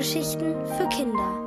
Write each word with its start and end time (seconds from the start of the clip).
Hörgeschichten 0.00 0.54
für 0.64 0.88
Kinder. 0.88 1.44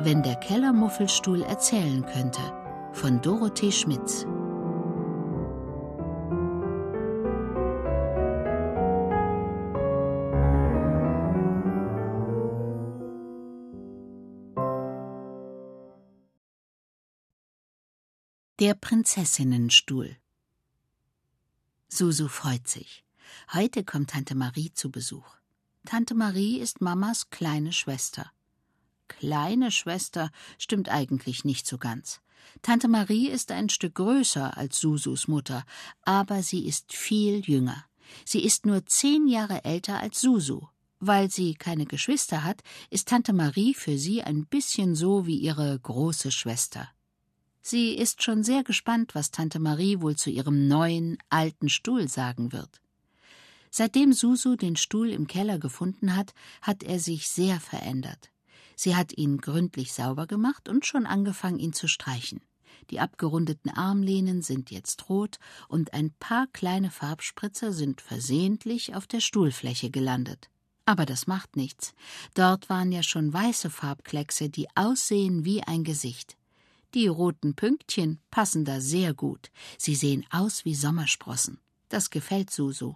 Wenn 0.00 0.20
der 0.24 0.34
Kellermuffelstuhl 0.34 1.42
erzählen 1.42 2.04
könnte 2.04 2.40
von 2.92 3.22
Dorothee 3.22 3.70
Schmitz. 3.70 4.26
Der 18.58 18.74
Prinzessinnenstuhl 18.74 20.16
Susu 21.86 22.26
freut 22.26 22.66
sich. 22.66 23.04
Heute 23.52 23.84
kommt 23.84 24.10
Tante 24.10 24.34
Marie 24.34 24.72
zu 24.72 24.90
Besuch. 24.90 25.43
Tante 25.86 26.14
Marie 26.14 26.58
ist 26.60 26.80
Mamas 26.80 27.28
kleine 27.28 27.70
Schwester. 27.70 28.30
Kleine 29.06 29.70
Schwester 29.70 30.30
stimmt 30.56 30.88
eigentlich 30.88 31.44
nicht 31.44 31.66
so 31.66 31.76
ganz. 31.76 32.20
Tante 32.62 32.88
Marie 32.88 33.28
ist 33.28 33.52
ein 33.52 33.68
Stück 33.68 33.96
größer 33.96 34.56
als 34.56 34.78
Susus 34.78 35.28
Mutter, 35.28 35.64
aber 36.02 36.42
sie 36.42 36.66
ist 36.66 36.94
viel 36.94 37.40
jünger. 37.40 37.84
Sie 38.24 38.42
ist 38.42 38.64
nur 38.64 38.86
zehn 38.86 39.28
Jahre 39.28 39.64
älter 39.64 40.00
als 40.00 40.22
Susu. 40.22 40.62
Weil 41.00 41.30
sie 41.30 41.54
keine 41.54 41.84
Geschwister 41.84 42.44
hat, 42.44 42.62
ist 42.88 43.08
Tante 43.08 43.34
Marie 43.34 43.74
für 43.74 43.98
sie 43.98 44.22
ein 44.22 44.46
bisschen 44.46 44.94
so 44.94 45.26
wie 45.26 45.36
ihre 45.36 45.78
große 45.78 46.32
Schwester. 46.32 46.88
Sie 47.60 47.92
ist 47.92 48.22
schon 48.22 48.42
sehr 48.42 48.64
gespannt, 48.64 49.14
was 49.14 49.30
Tante 49.30 49.58
Marie 49.58 50.00
wohl 50.00 50.16
zu 50.16 50.30
ihrem 50.30 50.66
neuen, 50.66 51.18
alten 51.28 51.68
Stuhl 51.68 52.08
sagen 52.08 52.52
wird. 52.52 52.80
Seitdem 53.76 54.12
Susu 54.12 54.54
den 54.54 54.76
Stuhl 54.76 55.10
im 55.10 55.26
Keller 55.26 55.58
gefunden 55.58 56.14
hat, 56.14 56.32
hat 56.62 56.84
er 56.84 57.00
sich 57.00 57.28
sehr 57.28 57.58
verändert. 57.58 58.30
Sie 58.76 58.94
hat 58.94 59.18
ihn 59.18 59.38
gründlich 59.38 59.92
sauber 59.92 60.28
gemacht 60.28 60.68
und 60.68 60.86
schon 60.86 61.06
angefangen, 61.06 61.58
ihn 61.58 61.72
zu 61.72 61.88
streichen. 61.88 62.40
Die 62.90 63.00
abgerundeten 63.00 63.72
Armlehnen 63.72 64.42
sind 64.42 64.70
jetzt 64.70 65.08
rot 65.08 65.40
und 65.66 65.92
ein 65.92 66.12
paar 66.20 66.46
kleine 66.52 66.92
Farbspritzer 66.92 67.72
sind 67.72 68.00
versehentlich 68.00 68.94
auf 68.94 69.08
der 69.08 69.18
Stuhlfläche 69.18 69.90
gelandet. 69.90 70.50
Aber 70.84 71.04
das 71.04 71.26
macht 71.26 71.56
nichts. 71.56 71.94
Dort 72.34 72.68
waren 72.68 72.92
ja 72.92 73.02
schon 73.02 73.32
weiße 73.32 73.70
Farbkleckse, 73.70 74.50
die 74.50 74.68
aussehen 74.76 75.44
wie 75.44 75.64
ein 75.64 75.82
Gesicht. 75.82 76.36
Die 76.94 77.08
roten 77.08 77.56
Pünktchen 77.56 78.20
passen 78.30 78.64
da 78.64 78.80
sehr 78.80 79.14
gut. 79.14 79.50
Sie 79.78 79.96
sehen 79.96 80.24
aus 80.30 80.64
wie 80.64 80.76
Sommersprossen. 80.76 81.58
Das 81.88 82.10
gefällt 82.10 82.50
Susu. 82.50 82.94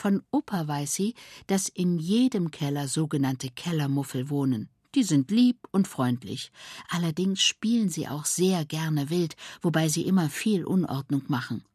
Von 0.00 0.22
Opa 0.30 0.66
weiß 0.66 0.94
sie, 0.94 1.14
dass 1.46 1.68
in 1.68 1.98
jedem 1.98 2.50
Keller 2.50 2.88
sogenannte 2.88 3.50
Kellermuffel 3.50 4.30
wohnen. 4.30 4.70
Die 4.94 5.02
sind 5.02 5.30
lieb 5.30 5.58
und 5.72 5.86
freundlich. 5.86 6.52
Allerdings 6.88 7.42
spielen 7.42 7.90
sie 7.90 8.08
auch 8.08 8.24
sehr 8.24 8.64
gerne 8.64 9.10
wild, 9.10 9.36
wobei 9.60 9.90
sie 9.90 10.06
immer 10.06 10.30
viel 10.30 10.64
Unordnung 10.64 11.24
machen. 11.28 11.66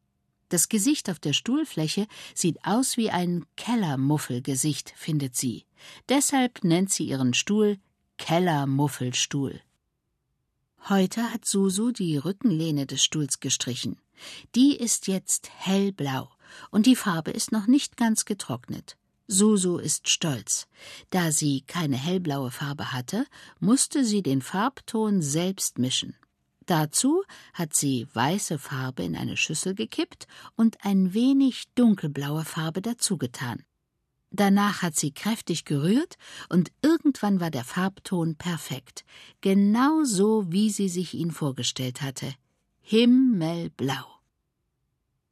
Das 0.50 0.70
Gesicht 0.70 1.08
auf 1.12 1.20
der 1.20 1.34
Stuhlfläche 1.34 2.08
sieht 2.34 2.66
aus 2.66 2.98
wie 2.98 3.12
ein 3.12 3.46
Kellermuffelgesicht, 3.58 4.96
findet 4.98 5.36
sie. 5.36 5.66
Deshalb 6.10 6.64
nennt 6.64 6.92
sie 6.92 7.04
ihren 7.04 7.36
Stuhl 7.36 7.78
Kellermuffelstuhl. 8.18 9.62
Heute 10.90 11.32
hat 11.32 11.46
Susu 11.46 11.92
die 11.92 12.18
Rückenlehne 12.18 12.88
des 12.88 13.04
Stuhls 13.04 13.40
gestrichen. 13.40 14.00
Die 14.56 14.76
ist 14.76 15.06
jetzt 15.06 15.52
hellblau 15.60 16.35
und 16.72 16.86
die 16.86 16.96
Farbe 16.96 17.32
ist 17.32 17.52
noch 17.52 17.68
nicht 17.68 17.98
ganz 17.98 18.26
getrocknet. 18.26 18.98
Susu 19.28 19.78
ist 19.78 20.10
stolz. 20.10 20.68
Da 21.10 21.32
sie 21.32 21.62
keine 21.62 21.98
hellblaue 21.98 22.52
Farbe 22.52 22.92
hatte, 22.92 23.26
musste 23.60 24.06
sie 24.06 24.22
den 24.22 24.42
Farbton 24.42 25.22
selbst 25.22 25.80
mischen. 25.80 26.16
Dazu 26.66 27.24
hat 27.54 27.76
sie 27.76 28.08
weiße 28.14 28.58
Farbe 28.58 29.04
in 29.04 29.16
eine 29.16 29.38
Schüssel 29.38 29.76
gekippt 29.76 30.28
und 30.56 30.84
ein 30.84 31.14
wenig 31.14 31.66
dunkelblaue 31.76 32.44
Farbe 32.44 32.82
dazugetan. 32.82 33.64
Danach 34.32 34.82
hat 34.82 34.96
sie 34.96 35.12
kräftig 35.12 35.66
gerührt 35.66 36.18
und 36.50 36.72
irgendwann 36.82 37.40
war 37.40 37.52
der 37.52 37.64
Farbton 37.64 38.36
perfekt, 38.36 39.06
genau 39.42 40.04
so, 40.04 40.52
wie 40.52 40.70
sie 40.70 40.90
sich 40.90 41.14
ihn 41.14 41.32
vorgestellt 41.32 42.02
hatte. 42.02 42.34
Himmelblau. 42.82 44.15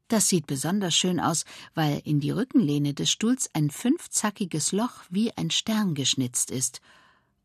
Das 0.08 0.28
sieht 0.28 0.48
besonders 0.48 0.96
schön 0.96 1.20
aus, 1.20 1.46
weil 1.74 2.02
in 2.04 2.20
die 2.20 2.32
Rückenlehne 2.32 2.94
des 2.94 3.10
Stuhls 3.10 3.50
ein 3.54 3.70
fünfzackiges 3.70 4.72
Loch 4.72 5.04
wie 5.10 5.32
ein 5.38 5.50
Stern 5.50 5.96
geschnitzt 5.96 6.52
ist. 6.52 6.82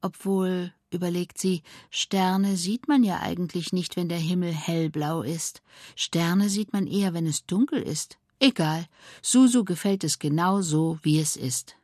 Obwohl, 0.00 0.72
überlegt 0.90 1.38
sie, 1.38 1.62
Sterne 1.90 2.56
sieht 2.56 2.88
man 2.88 3.04
ja 3.04 3.20
eigentlich 3.20 3.72
nicht, 3.72 3.96
wenn 3.96 4.08
der 4.08 4.18
Himmel 4.18 4.52
hellblau 4.52 5.22
ist. 5.22 5.62
Sterne 5.96 6.48
sieht 6.48 6.72
man 6.72 6.86
eher, 6.86 7.14
wenn 7.14 7.26
es 7.26 7.46
dunkel 7.46 7.82
ist. 7.82 8.18
Egal, 8.40 8.86
Susu 9.22 9.64
gefällt 9.64 10.04
es 10.04 10.18
genau 10.18 10.60
so, 10.60 10.98
wie 11.02 11.18
es 11.18 11.36
ist. 11.36 11.76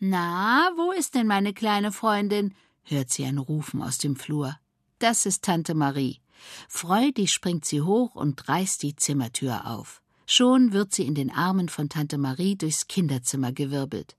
Na, 0.00 0.70
wo 0.76 0.92
ist 0.92 1.14
denn 1.14 1.26
meine 1.26 1.52
kleine 1.52 1.92
Freundin? 1.92 2.54
hört 2.84 3.10
sie 3.10 3.24
ein 3.24 3.38
Rufen 3.38 3.82
aus 3.82 3.98
dem 3.98 4.16
Flur. 4.16 4.58
Das 4.98 5.26
ist 5.26 5.44
Tante 5.44 5.74
Marie. 5.74 6.20
Freudig 6.68 7.32
springt 7.32 7.64
sie 7.64 7.82
hoch 7.82 8.14
und 8.14 8.48
reißt 8.48 8.82
die 8.82 8.96
Zimmertür 8.96 9.66
auf. 9.66 10.02
Schon 10.26 10.72
wird 10.72 10.94
sie 10.94 11.06
in 11.06 11.14
den 11.14 11.30
Armen 11.30 11.68
von 11.68 11.88
Tante 11.88 12.18
Marie 12.18 12.56
durchs 12.56 12.86
Kinderzimmer 12.86 13.52
gewirbelt. 13.52 14.16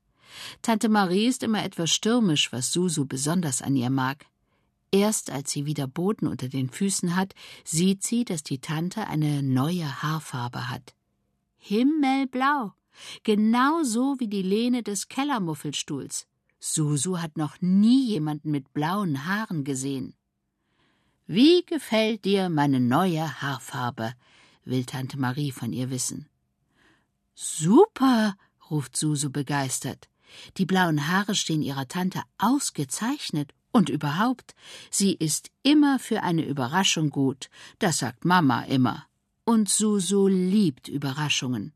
Tante 0.62 0.88
Marie 0.88 1.26
ist 1.26 1.42
immer 1.42 1.64
etwas 1.64 1.90
stürmisch, 1.90 2.52
was 2.52 2.72
Susu 2.72 3.06
besonders 3.06 3.62
an 3.62 3.76
ihr 3.76 3.90
mag. 3.90 4.26
Erst 4.90 5.30
als 5.30 5.50
sie 5.50 5.64
wieder 5.66 5.86
Boden 5.86 6.26
unter 6.26 6.48
den 6.48 6.68
Füßen 6.68 7.16
hat, 7.16 7.34
sieht 7.64 8.02
sie, 8.02 8.24
dass 8.24 8.42
die 8.42 8.58
Tante 8.58 9.06
eine 9.06 9.42
neue 9.42 10.02
Haarfarbe 10.02 10.68
hat 10.68 10.94
himmelblau, 11.62 12.72
genau 13.22 13.84
so 13.84 14.16
wie 14.18 14.26
die 14.26 14.42
Lehne 14.42 14.82
des 14.82 15.06
Kellermuffelstuhls. 15.08 16.26
Susu 16.58 17.18
hat 17.18 17.36
noch 17.36 17.60
nie 17.60 18.04
jemanden 18.06 18.50
mit 18.50 18.72
blauen 18.72 19.26
Haaren 19.26 19.62
gesehen. 19.62 20.14
Wie 21.34 21.64
gefällt 21.64 22.26
dir 22.26 22.50
meine 22.50 22.78
neue 22.78 23.40
Haarfarbe? 23.40 24.12
will 24.66 24.84
Tante 24.84 25.18
Marie 25.18 25.50
von 25.50 25.72
ihr 25.72 25.88
wissen. 25.88 26.28
Super, 27.34 28.36
ruft 28.70 28.98
Susu 28.98 29.30
begeistert. 29.30 30.10
Die 30.58 30.66
blauen 30.66 31.08
Haare 31.08 31.34
stehen 31.34 31.62
ihrer 31.62 31.88
Tante 31.88 32.20
ausgezeichnet 32.36 33.54
und 33.70 33.88
überhaupt, 33.88 34.54
sie 34.90 35.14
ist 35.14 35.50
immer 35.62 35.98
für 35.98 36.22
eine 36.22 36.44
Überraschung 36.44 37.08
gut, 37.08 37.48
das 37.78 37.96
sagt 37.96 38.26
Mama 38.26 38.64
immer. 38.64 39.06
Und 39.46 39.70
Susu 39.70 40.28
liebt 40.28 40.86
Überraschungen. 40.86 41.72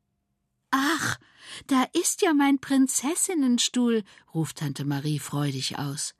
Ach, 0.70 1.18
da 1.66 1.86
ist 1.94 2.20
ja 2.20 2.34
mein 2.34 2.58
Prinzessinnenstuhl, 2.58 4.04
ruft 4.34 4.58
Tante 4.58 4.84
Marie 4.84 5.18
freudig 5.18 5.78
aus. 5.78 6.15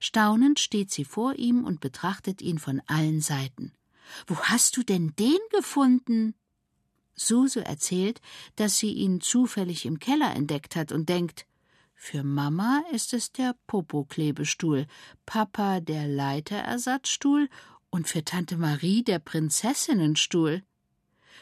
Staunend 0.00 0.58
steht 0.58 0.90
sie 0.90 1.04
vor 1.04 1.34
ihm 1.34 1.64
und 1.64 1.80
betrachtet 1.80 2.42
ihn 2.42 2.58
von 2.58 2.82
allen 2.86 3.20
Seiten. 3.20 3.72
Wo 4.26 4.36
hast 4.36 4.76
du 4.76 4.82
denn 4.82 5.14
den 5.18 5.38
gefunden? 5.52 6.34
Susu 7.14 7.60
erzählt, 7.60 8.20
dass 8.56 8.78
sie 8.78 8.92
ihn 8.92 9.20
zufällig 9.20 9.84
im 9.84 9.98
Keller 9.98 10.34
entdeckt 10.34 10.74
hat 10.74 10.90
und 10.90 11.08
denkt, 11.08 11.46
für 11.94 12.24
Mama 12.24 12.82
ist 12.92 13.12
es 13.12 13.30
der 13.30 13.54
Popoklebestuhl, 13.66 14.86
Papa 15.26 15.80
der 15.80 16.08
Leiterersatzstuhl 16.08 17.50
und 17.90 18.08
für 18.08 18.24
Tante 18.24 18.56
Marie 18.56 19.04
der 19.04 19.18
Prinzessinnenstuhl. 19.18 20.62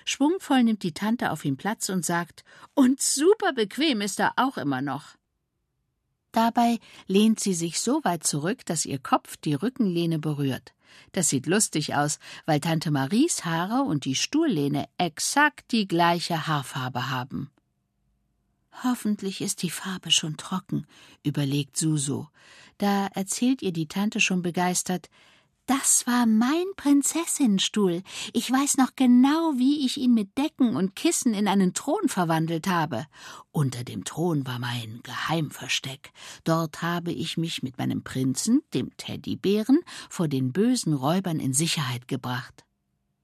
Schwungvoll 0.05 0.65
nimmt 0.65 0.83
die 0.83 0.95
Tante 0.95 1.31
auf 1.31 1.45
ihm 1.45 1.57
Platz 1.57 1.91
und 1.91 2.05
sagt, 2.05 2.45
und 2.75 3.01
super 3.01 3.53
bequem 3.53 4.01
ist 4.01 4.19
er 4.19 4.33
auch 4.35 4.59
immer 4.59 4.83
noch. 4.83 5.18
Dabei 6.33 6.79
lehnt 7.07 7.41
sie 7.41 7.55
sich 7.55 7.81
so 7.81 8.05
weit 8.05 8.25
zurück, 8.25 8.65
dass 8.67 8.85
ihr 8.85 8.99
Kopf 8.99 9.37
die 9.39 9.55
Rückenlehne 9.55 10.19
berührt. 10.19 10.75
Das 11.13 11.29
sieht 11.29 11.47
lustig 11.47 11.95
aus, 11.95 12.19
weil 12.45 12.61
Tante 12.61 12.91
Maries 12.91 13.45
Haare 13.45 13.83
und 13.83 14.05
die 14.05 14.15
Stuhllehne 14.15 14.89
exakt 14.99 15.73
die 15.73 15.87
gleiche 15.87 16.47
Haarfarbe 16.47 17.11
haben. 17.11 17.51
Hoffentlich 18.85 19.41
ist 19.41 19.63
die 19.63 19.71
Farbe 19.71 20.11
schon 20.11 20.37
trocken, 20.37 20.87
überlegt 21.25 21.77
Suso. 21.77 22.29
Da 22.79 23.09
erzählt 23.09 23.61
ihr 23.63 23.73
die 23.73 23.89
Tante 23.89 24.21
schon 24.21 24.43
begeistert, 24.43 25.11
das 25.69 26.07
war 26.07 26.25
mein 26.25 26.65
Prinzessinnenstuhl. 26.77 28.03
Ich 28.33 28.51
weiß 28.51 28.79
noch 28.79 28.97
genau, 28.97 29.53
wie 29.57 29.85
ich 29.85 29.99
ihn 29.99 30.15
mit 30.15 30.39
Decken 30.39 30.75
und 30.77 30.97
Kissen 30.97 31.35
in 31.35 31.47
einen 31.47 31.75
Thron 31.75 32.09
verwandelt 32.09 32.67
habe. 32.67 33.07
Unter 33.51 33.85
dem 33.85 34.03
Thron 34.05 34.47
war 34.47 34.59
mein 34.59 35.01
Geheimversteck. 35.03 36.13
Dort 36.45 36.81
habe 36.81 37.13
ich 37.13 37.37
mich 37.37 37.63
mit 37.63 37.77
meinem 37.77 38.03
Prinzen, 38.03 38.63
dem 38.73 38.97
Teddybären, 38.97 39.81
vor 40.09 40.27
den 40.27 40.53
bösen 40.53 40.95
Räubern 40.95 41.39
in 41.39 41.53
Sicherheit 41.53 42.09
gebracht. 42.09 42.65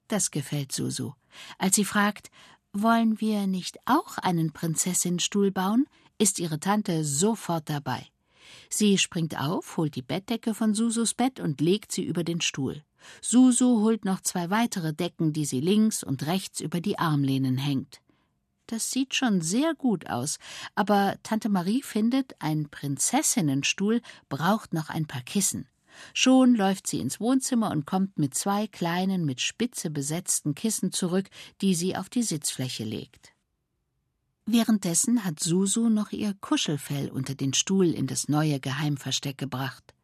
Das 0.08 0.30
gefällt 0.30 0.70
Susu. 0.70 1.12
Als 1.58 1.76
sie 1.76 1.86
fragt, 1.86 2.30
wollen 2.74 3.20
wir 3.20 3.46
nicht 3.46 3.78
auch 3.86 4.18
einen 4.18 4.52
Prinzessinnenstuhl 4.52 5.50
bauen? 5.50 5.86
ist 6.18 6.38
ihre 6.38 6.60
Tante 6.60 7.04
sofort 7.04 7.68
dabei. 7.68 8.06
Sie 8.68 8.98
springt 8.98 9.38
auf, 9.38 9.76
holt 9.76 9.94
die 9.94 10.02
Bettdecke 10.02 10.54
von 10.54 10.74
Susus 10.74 11.14
Bett 11.14 11.40
und 11.40 11.60
legt 11.60 11.92
sie 11.92 12.04
über 12.04 12.24
den 12.24 12.40
Stuhl. 12.40 12.82
Susu 13.20 13.80
holt 13.82 14.04
noch 14.04 14.20
zwei 14.20 14.50
weitere 14.50 14.92
Decken, 14.92 15.32
die 15.32 15.44
sie 15.44 15.60
links 15.60 16.02
und 16.02 16.26
rechts 16.26 16.60
über 16.60 16.80
die 16.80 16.98
Armlehnen 16.98 17.58
hängt. 17.58 18.00
Das 18.66 18.90
sieht 18.90 19.14
schon 19.14 19.42
sehr 19.42 19.74
gut 19.74 20.08
aus, 20.08 20.38
aber 20.74 21.16
Tante 21.22 21.50
Marie 21.50 21.82
findet, 21.82 22.34
ein 22.38 22.70
Prinzessinnenstuhl 22.70 24.00
braucht 24.30 24.72
noch 24.72 24.88
ein 24.88 25.06
paar 25.06 25.22
Kissen. 25.22 25.68
Schon 26.12 26.54
läuft 26.54 26.86
sie 26.86 26.98
ins 26.98 27.20
Wohnzimmer 27.20 27.70
und 27.70 27.86
kommt 27.86 28.18
mit 28.18 28.34
zwei 28.34 28.66
kleinen, 28.66 29.24
mit 29.24 29.40
Spitze 29.40 29.90
besetzten 29.90 30.54
Kissen 30.54 30.92
zurück, 30.92 31.28
die 31.60 31.74
sie 31.74 31.94
auf 31.94 32.08
die 32.08 32.22
Sitzfläche 32.22 32.84
legt. 32.84 33.33
Währenddessen 34.46 35.24
hat 35.24 35.40
Susu 35.40 35.88
noch 35.88 36.12
ihr 36.12 36.34
Kuschelfell 36.34 37.10
unter 37.10 37.34
den 37.34 37.54
Stuhl 37.54 37.86
in 37.86 38.06
das 38.06 38.28
neue 38.28 38.60
Geheimversteck 38.60 39.38
gebracht. 39.38 39.94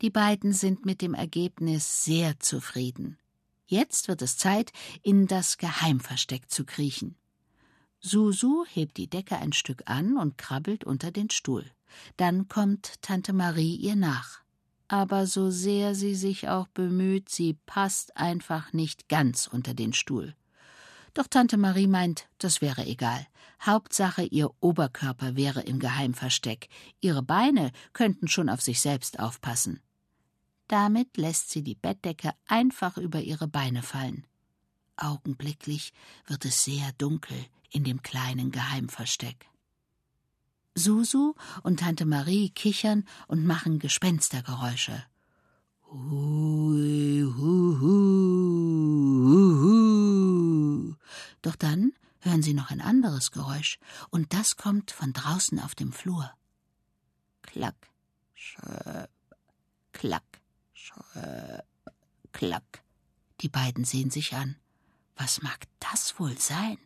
Die 0.00 0.10
beiden 0.10 0.52
sind 0.52 0.84
mit 0.84 1.00
dem 1.00 1.14
Ergebnis 1.14 2.04
sehr 2.04 2.40
zufrieden. 2.40 3.18
Jetzt 3.66 4.08
wird 4.08 4.20
es 4.20 4.36
Zeit, 4.36 4.72
in 5.02 5.28
das 5.28 5.58
Geheimversteck 5.58 6.50
zu 6.50 6.64
kriechen. 6.64 7.14
Susu 8.00 8.64
hebt 8.68 8.96
die 8.96 9.08
Decke 9.08 9.36
ein 9.36 9.52
Stück 9.52 9.84
an 9.86 10.16
und 10.16 10.36
krabbelt 10.38 10.82
unter 10.82 11.12
den 11.12 11.30
Stuhl. 11.30 11.64
Dann 12.16 12.48
kommt 12.48 13.00
Tante 13.00 13.32
Marie 13.32 13.76
ihr 13.76 13.94
nach. 13.94 14.40
Aber 14.88 15.28
so 15.28 15.50
sehr 15.50 15.94
sie 15.94 16.16
sich 16.16 16.48
auch 16.48 16.66
bemüht, 16.66 17.28
sie 17.28 17.54
passt 17.64 18.16
einfach 18.16 18.72
nicht 18.72 19.08
ganz 19.08 19.46
unter 19.46 19.72
den 19.72 19.92
Stuhl. 19.92 20.34
Doch 21.14 21.26
Tante 21.26 21.56
Marie 21.58 21.86
meint, 21.86 22.26
das 22.38 22.60
wäre 22.60 22.86
egal. 22.86 23.26
Hauptsache, 23.60 24.24
ihr 24.24 24.50
Oberkörper 24.60 25.36
wäre 25.36 25.60
im 25.60 25.78
Geheimversteck. 25.78 26.68
Ihre 27.00 27.22
Beine 27.22 27.70
könnten 27.92 28.28
schon 28.28 28.48
auf 28.48 28.60
sich 28.60 28.80
selbst 28.80 29.20
aufpassen. 29.20 29.80
Damit 30.68 31.16
lässt 31.16 31.50
sie 31.50 31.62
die 31.62 31.74
Bettdecke 31.74 32.32
einfach 32.46 32.96
über 32.96 33.20
ihre 33.20 33.46
Beine 33.46 33.82
fallen. 33.82 34.26
Augenblicklich 34.96 35.92
wird 36.26 36.44
es 36.44 36.64
sehr 36.64 36.92
dunkel 36.98 37.36
in 37.70 37.84
dem 37.84 38.02
kleinen 38.02 38.50
Geheimversteck. 38.50 39.46
Susu 40.74 41.34
und 41.62 41.80
Tante 41.80 42.06
Marie 42.06 42.48
kichern 42.50 43.04
und 43.28 43.44
machen 43.44 43.78
Gespenstergeräusche. 43.78 45.04
Hui, 45.90 47.22
hu, 47.22 47.78
hu, 47.80 47.86
hu, 49.28 49.51
Doch 51.42 51.56
dann 51.56 51.92
hören 52.20 52.42
sie 52.42 52.54
noch 52.54 52.70
ein 52.70 52.80
anderes 52.80 53.32
Geräusch, 53.32 53.78
und 54.10 54.32
das 54.32 54.56
kommt 54.56 54.92
von 54.92 55.12
draußen 55.12 55.58
auf 55.60 55.74
dem 55.74 55.92
Flur. 55.92 56.32
Klack, 57.42 57.90
schröp, 58.34 59.10
klack, 59.92 60.40
schröp, 60.72 61.66
klack. 62.32 62.82
Die 63.40 63.48
beiden 63.48 63.84
sehen 63.84 64.10
sich 64.10 64.34
an. 64.34 64.56
Was 65.16 65.42
mag 65.42 65.66
das 65.80 66.18
wohl 66.18 66.38
sein? 66.38 66.78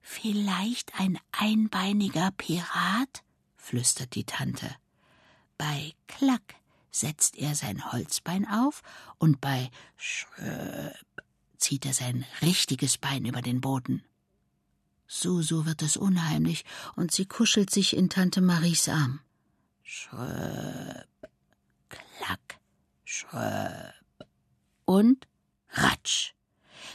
Vielleicht 0.00 0.98
ein 0.98 1.18
einbeiniger 1.32 2.30
Pirat? 2.30 3.24
flüstert 3.56 4.14
die 4.14 4.24
Tante. 4.24 4.74
Bei 5.58 5.92
Klack 6.06 6.54
setzt 6.90 7.36
er 7.36 7.54
sein 7.54 7.92
Holzbein 7.92 8.48
auf 8.48 8.82
und 9.18 9.40
bei 9.40 9.70
Schröp 9.96 11.07
zieht 11.58 11.86
er 11.86 11.92
sein 11.92 12.24
richtiges 12.42 12.98
Bein 12.98 13.24
über 13.24 13.42
den 13.42 13.60
Boden. 13.60 14.02
Susu 15.06 15.64
wird 15.64 15.82
es 15.82 15.96
unheimlich 15.96 16.64
und 16.94 17.12
sie 17.12 17.26
kuschelt 17.26 17.70
sich 17.70 17.96
in 17.96 18.10
Tante 18.10 18.40
Maries 18.40 18.88
Arm. 18.88 19.20
Schröp, 19.82 21.08
klack, 21.88 22.60
schröp. 23.04 23.94
Und 24.84 25.26
ratsch. 25.70 26.34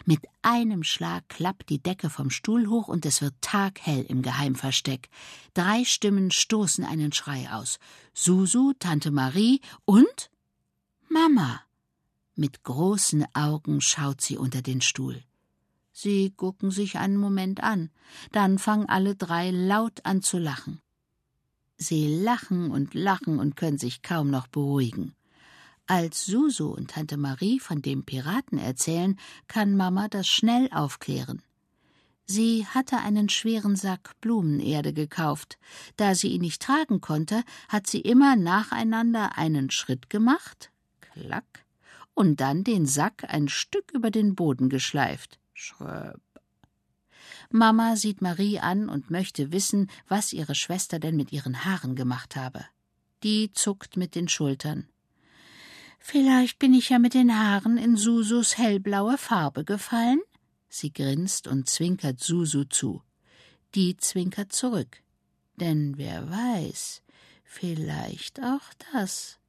Mit 0.05 0.21
einem 0.41 0.83
Schlag 0.83 1.27
klappt 1.29 1.69
die 1.69 1.81
Decke 1.81 2.09
vom 2.09 2.29
Stuhl 2.29 2.67
hoch 2.67 2.87
und 2.87 3.05
es 3.05 3.21
wird 3.21 3.35
taghell 3.41 4.03
im 4.03 4.21
Geheimversteck. 4.21 5.09
Drei 5.53 5.83
Stimmen 5.85 6.31
stoßen 6.31 6.83
einen 6.83 7.11
Schrei 7.13 7.51
aus. 7.51 7.79
Susu, 8.13 8.73
Tante 8.77 9.11
Marie 9.11 9.61
und 9.85 10.29
Mama. 11.09 11.61
Mit 12.35 12.63
großen 12.63 13.25
Augen 13.33 13.79
schaut 13.81 14.21
sie 14.21 14.37
unter 14.37 14.61
den 14.61 14.81
Stuhl. 14.81 15.21
Sie 15.91 16.31
gucken 16.31 16.71
sich 16.71 16.97
einen 16.97 17.17
Moment 17.17 17.61
an, 17.61 17.91
dann 18.31 18.57
fangen 18.57 18.89
alle 18.89 19.15
drei 19.15 19.51
laut 19.51 20.03
an 20.05 20.23
zu 20.23 20.39
lachen. 20.39 20.81
Sie 21.77 22.23
lachen 22.23 22.71
und 22.71 22.95
lachen 22.95 23.37
und 23.39 23.55
können 23.55 23.77
sich 23.77 24.01
kaum 24.01 24.31
noch 24.31 24.47
beruhigen. 24.47 25.13
Als 25.85 26.25
Susu 26.25 26.69
und 26.69 26.91
Tante 26.91 27.17
Marie 27.17 27.59
von 27.59 27.81
dem 27.81 28.05
Piraten 28.05 28.57
erzählen, 28.57 29.19
kann 29.47 29.75
Mama 29.75 30.07
das 30.07 30.27
schnell 30.27 30.69
aufklären. 30.71 31.43
Sie 32.25 32.65
hatte 32.65 32.97
einen 32.97 33.27
schweren 33.27 33.75
Sack 33.75 34.19
Blumenerde 34.21 34.93
gekauft. 34.93 35.59
Da 35.97 36.15
sie 36.15 36.29
ihn 36.29 36.41
nicht 36.41 36.61
tragen 36.61 37.01
konnte, 37.01 37.43
hat 37.67 37.85
sie 37.87 37.99
immer 37.99 38.35
nacheinander 38.35 39.37
einen 39.37 39.69
Schritt 39.69 40.09
gemacht, 40.09 40.71
klack, 41.01 41.65
und 42.13 42.41
dann 42.41 42.63
den 42.63 42.85
Sack 42.85 43.23
ein 43.27 43.47
Stück 43.47 43.91
über 43.91 44.11
den 44.11 44.35
Boden 44.35 44.69
geschleift, 44.69 45.39
schröp. 45.53 46.21
Mama 47.49 47.95
sieht 47.95 48.21
Marie 48.21 48.59
an 48.59 48.89
und 48.89 49.11
möchte 49.11 49.51
wissen, 49.51 49.89
was 50.07 50.33
ihre 50.33 50.55
Schwester 50.55 50.99
denn 50.99 51.15
mit 51.15 51.31
ihren 51.31 51.65
Haaren 51.65 51.95
gemacht 51.95 52.35
habe. 52.35 52.65
Die 53.21 53.51
zuckt 53.51 53.95
mit 53.95 54.15
den 54.15 54.27
Schultern. 54.27 54.87
Vielleicht 55.99 56.59
bin 56.59 56.73
ich 56.73 56.89
ja 56.89 56.99
mit 56.99 57.13
den 57.13 57.37
Haaren 57.37 57.77
in 57.77 57.95
Susus 57.95 58.57
hellblaue 58.57 59.17
Farbe 59.17 59.63
gefallen? 59.63 60.19
Sie 60.67 60.91
grinst 60.91 61.47
und 61.47 61.69
zwinkert 61.69 62.19
Susu 62.19 62.65
zu. 62.65 63.01
Die 63.75 63.95
zwinkert 63.97 64.51
zurück. 64.51 65.01
Denn 65.55 65.97
wer 65.97 66.29
weiß, 66.29 67.03
vielleicht 67.43 68.41
auch 68.41 68.73
das. 68.91 69.39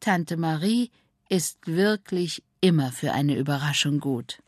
Tante 0.00 0.36
Marie 0.36 0.90
ist 1.28 1.66
wirklich 1.66 2.42
immer 2.60 2.92
für 2.92 3.12
eine 3.12 3.36
Überraschung 3.36 4.00
gut. 4.00 4.38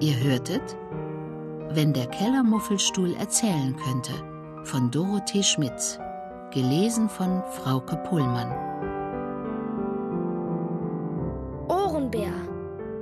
Ihr 0.00 0.18
hörtet 0.18 0.76
Wenn 1.74 1.92
der 1.92 2.06
Kellermuffelstuhl 2.06 3.14
erzählen 3.14 3.74
könnte 3.76 4.12
von 4.64 4.90
Dorothee 4.90 5.42
Schmitz, 5.42 5.98
gelesen 6.52 7.08
von 7.08 7.42
Frauke 7.52 7.96
Pullmann. 7.96 8.50
Ohrenbär. 11.68 12.32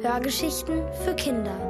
Hörgeschichten 0.02 0.82
für 1.04 1.14
Kinder 1.14 1.69